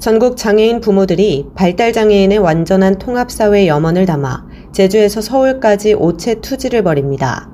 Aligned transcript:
전국 0.00 0.38
장애인 0.38 0.80
부모들이 0.80 1.48
발달장애인의 1.54 2.38
완전한 2.38 2.98
통합사회 2.98 3.66
염원을 3.66 4.06
담아 4.06 4.46
제주에서 4.72 5.20
서울까지 5.20 5.92
오체 5.92 6.40
투지를 6.40 6.82
벌입니다. 6.82 7.50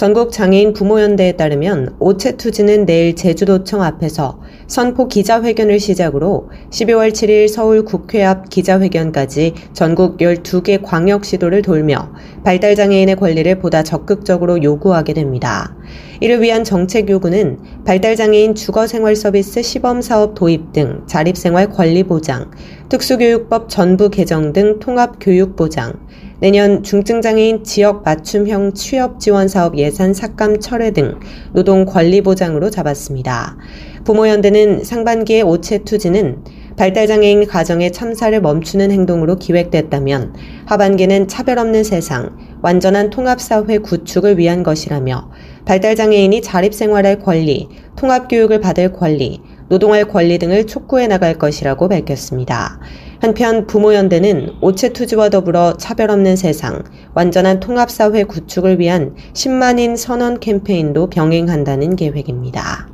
전국 0.00 0.32
장애인 0.32 0.72
부모연대에 0.72 1.32
따르면 1.32 1.96
오체 1.98 2.38
투지는 2.38 2.86
내일 2.86 3.14
제주도청 3.14 3.82
앞에서 3.82 4.40
선포 4.66 5.08
기자회견을 5.08 5.78
시작으로 5.78 6.48
12월 6.70 7.10
7일 7.10 7.48
서울 7.48 7.84
국회 7.84 8.24
앞 8.24 8.48
기자회견까지 8.48 9.52
전국 9.74 10.16
12개 10.16 10.80
광역시도를 10.82 11.60
돌며 11.60 12.14
발달장애인의 12.44 13.16
권리를 13.16 13.58
보다 13.58 13.82
적극적으로 13.82 14.62
요구하게 14.62 15.12
됩니다. 15.12 15.76
이를 16.20 16.40
위한 16.40 16.64
정책 16.64 17.10
요구는 17.10 17.58
발달장애인 17.84 18.54
주거생활 18.54 19.16
서비스 19.16 19.60
시범사업 19.60 20.34
도입 20.34 20.72
등 20.72 21.02
자립생활 21.06 21.68
권리 21.68 22.04
보장, 22.04 22.50
특수교육법 22.88 23.68
전부 23.68 24.08
개정 24.08 24.54
등 24.54 24.78
통합교육 24.78 25.56
보장, 25.56 25.92
내년 26.40 26.82
중증장애인 26.82 27.64
지역 27.64 28.02
맞춤형 28.02 28.72
취업 28.72 29.20
지원 29.20 29.46
사업 29.46 29.76
예산 29.76 30.14
삭감 30.14 30.60
철회 30.60 30.90
등 30.90 31.20
노동 31.52 31.84
권리 31.84 32.22
보장으로 32.22 32.70
잡았습니다. 32.70 33.58
부모연대는 34.04 34.82
상반기에 34.82 35.42
오체 35.42 35.84
투지는 35.84 36.42
발달장애인 36.78 37.46
가정의 37.46 37.92
참사를 37.92 38.40
멈추는 38.40 38.90
행동으로 38.90 39.36
기획됐다면 39.36 40.32
하반기는 40.64 41.28
차별 41.28 41.58
없는 41.58 41.84
세상, 41.84 42.30
완전한 42.62 43.10
통합사회 43.10 43.76
구축을 43.76 44.38
위한 44.38 44.62
것이라며 44.62 45.30
발달장애인이 45.66 46.40
자립생활할 46.40 47.18
권리, 47.18 47.68
통합교육을 47.96 48.60
받을 48.60 48.94
권리, 48.94 49.42
노동할 49.68 50.06
권리 50.06 50.38
등을 50.38 50.66
촉구해 50.66 51.06
나갈 51.06 51.34
것이라고 51.34 51.88
밝혔습니다. 51.88 52.80
한편 53.20 53.66
부모연대는 53.66 54.54
오체 54.62 54.94
투지와 54.94 55.28
더불어 55.28 55.76
차별 55.76 56.10
없는 56.10 56.36
세상, 56.36 56.82
완전한 57.12 57.60
통합사회 57.60 58.24
구축을 58.24 58.80
위한 58.80 59.14
10만인 59.34 59.98
선언 59.98 60.40
캠페인도 60.40 61.10
병행한다는 61.10 61.96
계획입니다. 61.96 62.88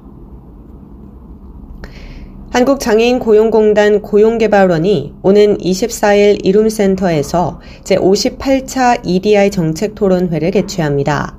한국장애인 2.51 3.21
고용공단 3.21 4.03
고용개발원이 4.03 5.15
오는 5.23 5.59
24일 5.59 6.45
이룸센터에서 6.45 7.61
제58차 7.85 9.03
EDI 9.05 9.51
정책 9.53 9.95
토론회를 9.95 10.51
개최합니다. 10.51 11.39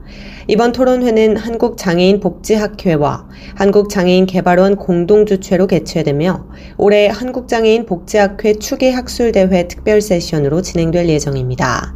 이번 0.50 0.72
토론회는 0.72 1.36
한국장애인 1.36 2.22
복지학회와 2.22 3.28
한국장애인개발원 3.56 4.78
공동주최로 4.78 5.67
개최되며 5.67 6.48
올해 6.78 7.09
한국장애인 7.09 7.86
복지학회 7.86 8.54
추계학술대회 8.54 9.67
특별 9.67 10.00
세션으로 10.00 10.62
진행될 10.62 11.09
예정입니다. 11.09 11.95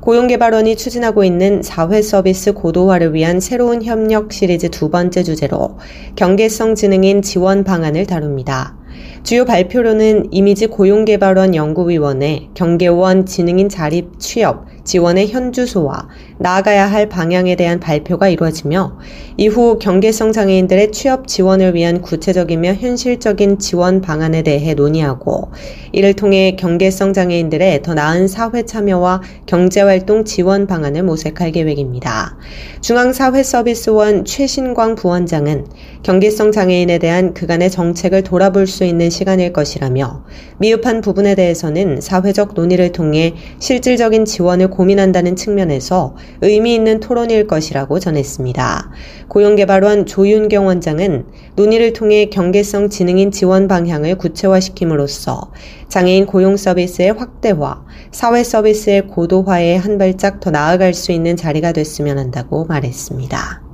고용개발원이 0.00 0.76
추진하고 0.76 1.24
있는 1.24 1.62
사회 1.62 2.02
서비스 2.02 2.52
고도화를 2.52 3.14
위한 3.14 3.40
새로운 3.40 3.82
협력 3.82 4.30
시리즈 4.30 4.68
두 4.68 4.90
번째 4.90 5.22
주제로 5.22 5.78
경계성 6.16 6.74
지능인 6.74 7.22
지원 7.22 7.64
방안을 7.64 8.06
다룹니다. 8.06 8.76
주요 9.22 9.44
발표로는 9.44 10.28
이미지 10.30 10.68
고용개발원 10.68 11.54
연구위원회 11.54 12.48
경계원 12.54 13.26
지능인 13.26 13.68
자립 13.68 14.20
취업 14.20 14.66
지원의 14.84 15.28
현주소와 15.28 16.08
나아가야 16.38 16.86
할 16.86 17.08
방향에 17.08 17.56
대한 17.56 17.80
발표가 17.80 18.28
이루어지며 18.28 18.98
이후 19.36 19.78
경계성 19.80 20.32
장애인들의 20.32 20.92
취업 20.92 21.26
지원을 21.26 21.74
위한 21.74 22.00
구체적이며 22.00 22.74
현실적인 22.74 23.58
지원 23.58 24.00
방안에 24.00 24.42
대해 24.42 24.74
논의하고 24.74 25.50
이를 25.92 26.14
통해 26.14 26.56
경계성 26.56 27.12
장애인들의 27.12 27.82
더 27.82 27.94
나은 27.94 28.28
사회 28.28 28.62
참여와 28.62 29.22
경제활동 29.46 30.24
지원 30.24 30.66
방안을 30.66 31.02
모색할 31.02 31.50
계획입니다. 31.50 32.36
중앙사회서비스원 32.80 34.24
최신광 34.24 34.94
부원장은 34.94 35.66
경계성 36.06 36.52
장애인에 36.52 36.98
대한 36.98 37.34
그간의 37.34 37.68
정책을 37.68 38.22
돌아볼 38.22 38.68
수 38.68 38.84
있는 38.84 39.10
시간일 39.10 39.52
것이라며 39.52 40.22
미흡한 40.58 41.00
부분에 41.00 41.34
대해서는 41.34 42.00
사회적 42.00 42.54
논의를 42.54 42.92
통해 42.92 43.34
실질적인 43.58 44.24
지원을 44.24 44.70
고민한다는 44.70 45.34
측면에서 45.34 46.14
의미 46.42 46.76
있는 46.76 47.00
토론일 47.00 47.48
것이라고 47.48 47.98
전했습니다. 47.98 48.92
고용개발원 49.26 50.06
조윤경 50.06 50.66
원장은 50.66 51.26
논의를 51.56 51.92
통해 51.92 52.26
경계성 52.26 52.88
지능인 52.88 53.32
지원 53.32 53.66
방향을 53.66 54.14
구체화시킴으로써 54.14 55.50
장애인 55.88 56.26
고용 56.26 56.56
서비스의 56.56 57.14
확대화, 57.14 57.82
사회 58.12 58.44
서비스의 58.44 59.08
고도화에 59.08 59.74
한 59.74 59.98
발짝 59.98 60.38
더 60.38 60.52
나아갈 60.52 60.94
수 60.94 61.10
있는 61.10 61.34
자리가 61.34 61.72
됐으면 61.72 62.16
한다고 62.16 62.64
말했습니다. 62.66 63.65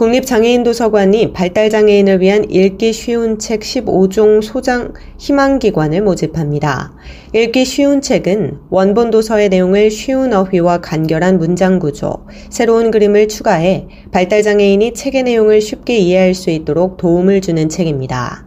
국립장애인도서관이 0.00 1.34
발달장애인을 1.34 2.22
위한 2.22 2.50
읽기 2.50 2.90
쉬운 2.94 3.38
책 3.38 3.60
15종 3.60 4.42
소장 4.42 4.94
희망기관을 5.18 6.00
모집합니다. 6.00 6.94
읽기 7.32 7.64
쉬운 7.64 8.00
책은 8.00 8.58
원본 8.70 9.10
도서의 9.10 9.48
내용을 9.48 9.90
쉬운 9.90 10.32
어휘와 10.32 10.80
간결한 10.80 11.38
문장 11.38 11.78
구조, 11.78 12.26
새로운 12.48 12.90
그림을 12.90 13.28
추가해 13.28 13.86
발달장애인이 14.10 14.94
책의 14.94 15.22
내용을 15.22 15.60
쉽게 15.60 15.96
이해할 15.98 16.34
수 16.34 16.50
있도록 16.50 16.96
도움을 16.96 17.40
주는 17.40 17.68
책입니다. 17.68 18.44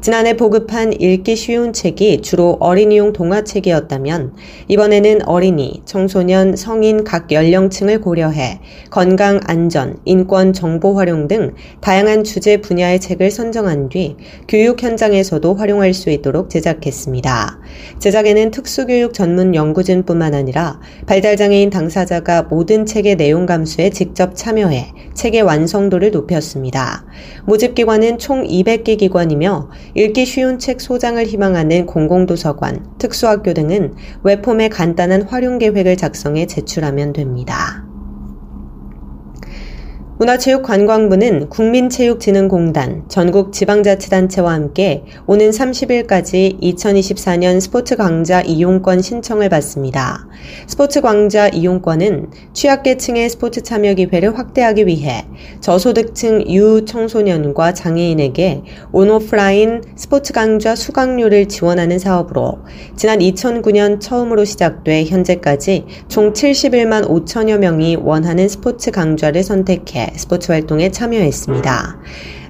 지난해 0.00 0.36
보급한 0.36 0.92
읽기 0.92 1.34
쉬운 1.34 1.72
책이 1.72 2.20
주로 2.22 2.58
어린이용 2.60 3.12
동화책이었다면 3.12 4.34
이번에는 4.68 5.26
어린이, 5.26 5.82
청소년, 5.84 6.54
성인 6.54 7.02
각 7.02 7.32
연령층을 7.32 8.00
고려해 8.00 8.60
건강, 8.90 9.40
안전, 9.46 9.98
인권, 10.04 10.52
정보 10.52 10.94
활용 10.96 11.26
등 11.26 11.54
다양한 11.80 12.24
주제 12.24 12.58
분야의 12.58 13.00
책을 13.00 13.30
선정한 13.30 13.88
뒤 13.88 14.16
교육 14.46 14.82
현장에서도 14.82 15.54
활용할 15.54 15.94
수 15.94 16.10
있도록 16.10 16.50
제작했습니다. 16.50 17.58
제작에는 17.98 18.50
특수교육 18.50 19.14
전문 19.14 19.54
연구진뿐만 19.54 20.34
아니라 20.34 20.80
발달장애인 21.06 21.70
당사자가 21.70 22.42
모든 22.44 22.84
책의 22.84 23.16
내용 23.16 23.46
감수에 23.46 23.90
직접 23.90 24.36
참여해 24.36 24.92
책의 25.14 25.42
완성도를 25.42 26.10
높였습니다. 26.10 27.04
모집기관은 27.46 28.18
총 28.18 28.44
200개 28.44 28.98
기관이며 28.98 29.70
읽기 29.94 30.26
쉬운 30.26 30.58
책 30.58 30.80
소장을 30.80 31.24
희망하는 31.24 31.86
공공도서관, 31.86 32.98
특수학교 32.98 33.54
등은 33.54 33.94
웹폼의 34.22 34.68
간단한 34.68 35.22
활용 35.22 35.58
계획을 35.58 35.96
작성해 35.96 36.46
제출하면 36.46 37.14
됩니다. 37.14 37.85
문화체육관광부는 40.18 41.50
국민체육진흥공단, 41.50 43.04
전국 43.06 43.52
지방자치단체와 43.52 44.50
함께 44.50 45.04
오는 45.26 45.50
30일까지 45.50 46.58
2024년 46.58 47.60
스포츠 47.60 47.96
강좌 47.96 48.40
이용권 48.40 49.02
신청을 49.02 49.50
받습니다. 49.50 50.26
스포츠 50.66 51.02
강좌 51.02 51.48
이용권은 51.48 52.30
취약계층의 52.54 53.28
스포츠 53.28 53.60
참여 53.62 53.92
기회를 53.92 54.38
확대하기 54.38 54.86
위해 54.86 55.26
저소득층 55.60 56.48
유청소년과 56.48 57.74
장애인에게 57.74 58.62
온오프라인 58.92 59.82
스포츠 59.96 60.32
강좌 60.32 60.74
수강료를 60.74 61.46
지원하는 61.48 61.98
사업으로 61.98 62.60
지난 62.96 63.18
2009년 63.18 64.00
처음으로 64.00 64.46
시작돼 64.46 65.04
현재까지 65.04 65.84
총 66.08 66.32
71만 66.32 67.06
5천여 67.06 67.58
명이 67.58 67.96
원하는 67.96 68.48
스포츠 68.48 68.90
강좌를 68.90 69.42
선택해 69.42 70.05
스포츠 70.14 70.52
활동에 70.52 70.90
참여했습니다. 70.90 71.98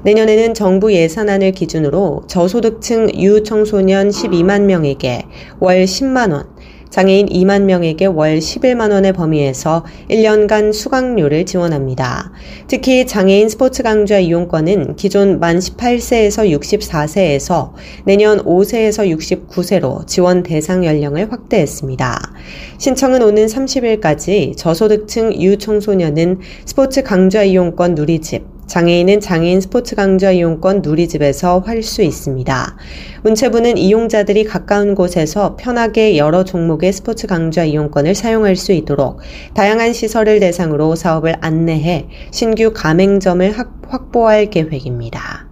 내년에는 0.03 0.55
정부 0.55 0.93
예산안을 0.93 1.53
기준으로 1.53 2.25
저소득층 2.29 3.11
유청소년 3.19 4.11
12만 4.11 4.62
명에게 4.62 5.26
월 5.58 5.85
10만 5.85 6.32
원, 6.32 6.47
장애인 6.91 7.26
2만 7.26 7.64
명에게 7.64 8.06
월 8.06 8.38
11만 8.38 8.91
원의 8.91 9.12
범위에서 9.12 9.85
1년간 10.08 10.73
수강료를 10.73 11.44
지원합니다. 11.44 12.32
특히 12.69 13.06
장애인 13.06 13.49
스포츠 13.49 13.82
강좌 13.82 14.19
이용권은 14.19 14.97
기존 14.97 15.38
만 15.38 15.59
18세에서 15.59 16.50
64세에서 16.59 17.73
내년 18.05 18.43
5세에서 18.43 19.14
69세로 19.19 20.06
지원 20.06 20.43
대상 20.43 20.85
연령을 20.85 21.31
확대했습니다. 21.31 22.32
신청은 22.78 23.23
오는 23.23 23.46
30일까지 23.46 24.56
저소득층 24.56 25.34
유청소년은 25.34 26.40
스포츠 26.67 27.02
강좌 27.02 27.43
이용권 27.43 27.94
누리집, 27.94 28.44
장애인은 28.67 29.20
장애인 29.20 29.61
스포츠 29.61 29.94
강좌 29.94 30.32
이용권 30.32 30.82
누리집에서 30.82 31.61
할수 31.61 32.02
있습니다. 32.02 32.76
문체부는 33.23 33.78
이용자들이 33.78 34.44
가까운 34.44 34.94
곳에서 34.94 35.56
편하게 35.56 36.17
여러 36.17 36.44
종목의 36.44 36.93
스포츠 36.93 37.26
강좌 37.26 37.64
이용권을 37.64 38.14
사용할 38.14 38.56
수 38.56 38.73
있도록 38.73 39.20
다양한 39.55 39.93
시설을 39.93 40.40
대상으로 40.40 40.96
사업을 40.96 41.37
안내해 41.40 42.08
신규 42.31 42.73
가맹점을 42.75 43.55
확보할 43.88 44.50
계획입니다. 44.50 45.46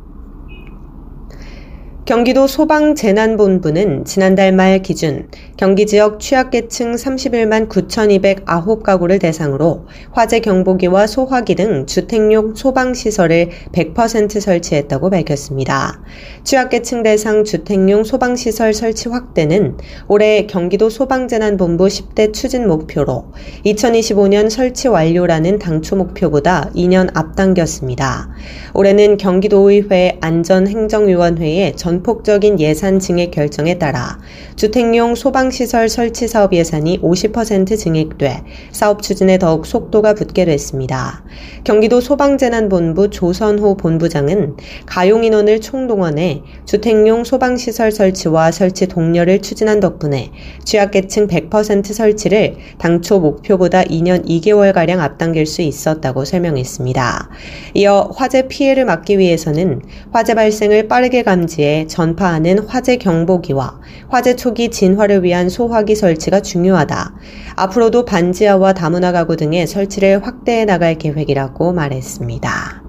경기도 2.07 2.47
소방재난본부는 2.47 4.05
지난달 4.05 4.53
말 4.53 4.83
기준 4.83 5.27
경기 5.57 5.87
지역 5.87 6.21
취약계층 6.21 6.97
31만 6.97 7.71
9,209가구를 7.71 9.19
대상으로 9.19 9.87
화재 10.13 10.41
경보기와 10.41 11.07
소화기 11.07 11.55
등 11.55 11.87
주택용 11.87 12.57
소방시설을 12.57 13.49
100% 13.73 14.39
설치했다고 14.39 15.09
밝혔습니다. 15.09 16.03
취약계층 16.43 17.05
대상 17.05 17.43
주택용 17.43 18.05
소방시설 18.05 18.75
설치 18.75 19.09
확대는 19.09 19.79
올해 20.07 20.47
경기도 20.47 20.91
소방재난본부 20.91 21.87
10대 21.87 22.35
추진 22.35 22.69
목표로 22.69 23.33
2025년 23.65 24.51
설치 24.51 24.89
완료라는 24.89 25.59
당초 25.59 25.97
목표보다 25.97 26.71
2년 26.77 27.09
앞당겼습니다. 27.15 28.29
올해는 28.75 29.17
경기도의회 29.17 30.19
안전행정위원회의 30.21 31.75
전 31.77 31.94
전폭적인 31.95 32.59
예산 32.59 32.99
증액 32.99 33.31
결정에 33.31 33.79
따라 33.79 34.19
주택용 34.57 35.15
소방시설 35.15 35.89
설치 35.89 36.27
사업 36.27 36.53
예산이 36.53 37.01
50% 37.01 37.79
증액돼 37.79 38.43
사업 38.73 39.03
추진에 39.03 39.39
더욱 39.39 39.67
속도가 39.67 40.15
붙게 40.15 40.45
됐습니다. 40.45 41.23
경기도 41.63 42.01
소방재난본부 42.01 43.11
조선호 43.11 43.77
본부장은 43.77 44.57
가용 44.87 45.23
인원을 45.23 45.61
총동원해 45.61 46.43
주택용 46.65 47.23
소방시설 47.23 47.93
설치와 47.93 48.51
설치 48.51 48.87
동료를 48.89 49.41
추진한 49.41 49.79
덕분에 49.79 50.31
취약계층 50.65 51.29
100% 51.29 51.93
설치를 51.93 52.57
당초 52.79 53.21
목표보다 53.21 53.85
2년 53.85 54.27
2개월가량 54.27 54.99
앞당길 54.99 55.47
수 55.47 55.63
있었다고 55.63 56.25
설명했습니다. 56.25 57.29
이어 57.75 58.11
화재 58.15 58.49
피해를 58.49 58.85
막기 58.85 59.19
위해서는 59.19 59.83
화재 60.11 60.35
발생을 60.35 60.89
빠르게 60.89 61.23
감지해 61.23 61.84
전파하는 61.87 62.61
화재 62.67 62.97
경보기와 62.97 63.81
화재 64.09 64.37
초기 64.37 64.71
진화를 64.71 65.23
위한 65.23 65.49
소화기 65.49 65.95
설치가 65.95 66.41
중요하다. 66.41 67.15
앞으로도 67.57 68.05
반지하와 68.05 68.75
다문화 68.75 69.13
가구 69.13 69.37
등의 69.37 69.67
설치를 69.67 70.27
확대해 70.27 70.65
나갈 70.65 70.97
계획이라고 70.99 71.73
말했습니다. 71.73 72.84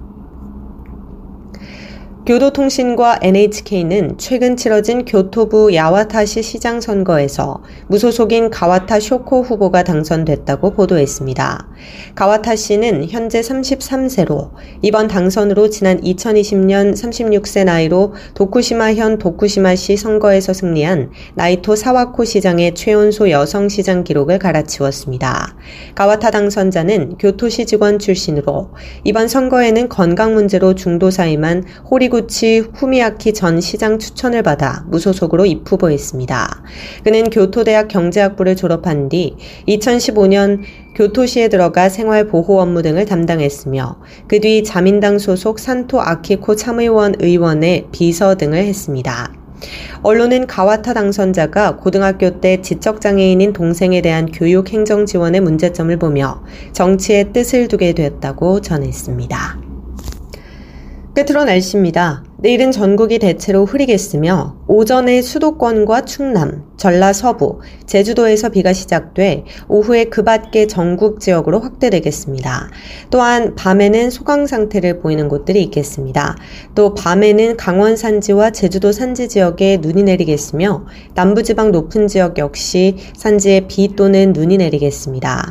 교도통신과 2.26 3.20
NHK는 3.22 4.18
최근 4.18 4.56
치러진 4.56 5.04
교토부 5.04 5.72
야와타시 5.76 6.42
시장 6.42 6.80
선거에서 6.80 7.62
무소속인 7.86 8.50
가와타 8.50 8.98
쇼코 8.98 9.42
후보가 9.42 9.84
당선됐다고 9.84 10.72
보도했습니다. 10.72 11.68
가와타 12.16 12.56
시는 12.56 13.06
현재 13.08 13.40
33세로 13.40 14.50
이번 14.82 15.06
당선으로 15.06 15.70
지난 15.70 16.00
2020년 16.00 16.94
36세 16.94 17.64
나이로 17.64 18.14
도쿠시마현 18.34 19.18
도쿠시마시 19.18 19.96
선거에서 19.96 20.52
승리한 20.52 21.12
나이토 21.36 21.76
사와코 21.76 22.24
시장의 22.24 22.74
최연소 22.74 23.30
여성 23.30 23.68
시장 23.68 24.02
기록을 24.02 24.40
갈아치웠습니다. 24.40 25.54
가와타 25.94 26.32
당선자는 26.32 27.18
교토시 27.18 27.66
직원 27.66 28.00
출신으로 28.00 28.70
이번 29.04 29.28
선거에는 29.28 29.88
건강 29.88 30.34
문제로 30.34 30.74
중도사임한 30.74 31.62
호리구 31.88 32.15
후구치 32.16 32.70
후미야키 32.74 33.34
전 33.34 33.60
시장 33.60 33.98
추천을 33.98 34.42
받아 34.42 34.84
무소속으로 34.88 35.44
입후보했습니다. 35.44 36.62
그는 37.04 37.28
교토대학 37.28 37.88
경제학부를 37.88 38.56
졸업한 38.56 39.10
뒤 39.10 39.36
2015년 39.68 40.62
교토시에 40.94 41.48
들어가 41.48 41.90
생활보호 41.90 42.58
업무 42.60 42.80
등을 42.80 43.04
담당했으며 43.04 43.98
그 44.28 44.40
뒤 44.40 44.64
자민당 44.64 45.18
소속 45.18 45.58
산토 45.58 46.00
아키코 46.00 46.56
참의원 46.56 47.16
의원의 47.18 47.88
비서 47.92 48.36
등을 48.36 48.58
했습니다. 48.64 49.32
언론은 50.02 50.46
가와타 50.46 50.94
당선자가 50.94 51.76
고등학교 51.76 52.40
때 52.40 52.62
지적장애인인 52.62 53.52
동생에 53.52 54.00
대한 54.00 54.26
교육 54.26 54.72
행정 54.72 55.04
지원의 55.04 55.40
문제점을 55.40 55.94
보며 55.98 56.42
정치에 56.72 57.32
뜻을 57.32 57.68
두게 57.68 57.92
됐다고 57.92 58.60
전했습니다. 58.60 59.65
끝으로 61.16 61.44
날씨입니다. 61.44 62.24
내일은 62.40 62.70
전국이 62.70 63.18
대체로 63.18 63.64
흐리겠으며 63.64 64.58
오전에 64.68 65.22
수도권과 65.22 66.02
충남, 66.02 66.65
전라 66.76 67.12
서부, 67.12 67.60
제주도에서 67.86 68.50
비가 68.50 68.72
시작돼 68.72 69.44
오후에 69.68 70.04
그 70.04 70.22
밖의 70.22 70.68
전국 70.68 71.20
지역으로 71.20 71.60
확대되겠습니다. 71.60 72.70
또한 73.10 73.54
밤에는 73.54 74.10
소강 74.10 74.46
상태를 74.46 75.00
보이는 75.00 75.28
곳들이 75.28 75.62
있겠습니다. 75.64 76.36
또 76.74 76.94
밤에는 76.94 77.56
강원 77.56 77.96
산지와 77.96 78.50
제주도 78.50 78.92
산지 78.92 79.28
지역에 79.28 79.78
눈이 79.80 80.02
내리겠으며 80.02 80.84
남부지방 81.14 81.72
높은 81.72 82.08
지역 82.08 82.38
역시 82.38 82.96
산지에 83.16 83.66
비 83.68 83.94
또는 83.96 84.32
눈이 84.32 84.58
내리겠습니다. 84.58 85.50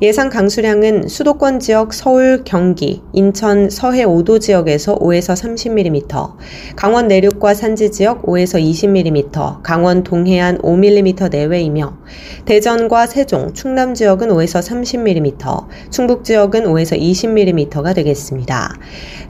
예상 0.00 0.30
강수량은 0.30 1.08
수도권 1.08 1.60
지역 1.60 1.92
서울, 1.92 2.42
경기, 2.44 3.02
인천, 3.12 3.68
서해 3.68 4.04
5도 4.04 4.40
지역에서 4.40 4.96
5에서 4.98 5.34
30mm, 5.34 6.36
강원 6.76 7.08
내륙과 7.08 7.54
산지 7.54 7.90
지역 7.90 8.22
5에서 8.22 8.62
20mm, 8.62 9.62
강원 9.62 10.02
동해안 10.02 10.61
5mm 10.62 11.30
내외이며 11.30 11.98
대전과 12.44 13.06
세종, 13.06 13.52
충남 13.52 13.94
지역은 13.94 14.28
5에서 14.28 14.60
30mm, 14.62 15.90
충북 15.90 16.24
지역은 16.24 16.64
5에서 16.64 16.98
20mm가 16.98 17.94
되겠습니다. 17.94 18.74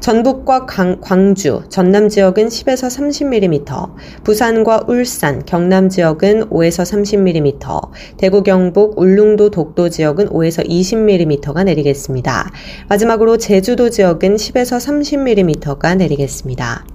전북과 0.00 0.66
강, 0.66 1.00
광주, 1.00 1.62
전남 1.68 2.08
지역은 2.08 2.48
10에서 2.48 2.88
30mm, 2.88 3.94
부산과 4.24 4.84
울산, 4.88 5.44
경남 5.44 5.88
지역은 5.88 6.50
5에서 6.50 6.84
30mm, 6.84 7.90
대구 8.16 8.42
경북, 8.42 8.98
울릉도 8.98 9.50
독도 9.50 9.88
지역은 9.88 10.28
5에서 10.28 10.68
20mm가 10.68 11.64
내리겠습니다. 11.64 12.50
마지막으로 12.88 13.36
제주도 13.36 13.90
지역은 13.90 14.36
10에서 14.36 14.78
30mm가 14.78 15.96
내리겠습니다. 15.96 16.91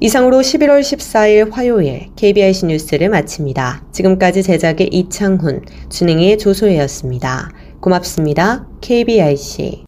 이상으로 0.00 0.40
11월 0.40 0.80
14일 0.80 1.50
화요일 1.52 2.08
KBIC 2.16 2.66
뉴스를 2.66 3.08
마칩니다. 3.08 3.84
지금까지 3.92 4.42
제작의 4.42 4.88
이창훈, 4.88 5.62
진행의 5.88 6.36
조소혜였습니다. 6.38 7.50
고맙습니다. 7.80 8.66
KBIC. 8.82 9.84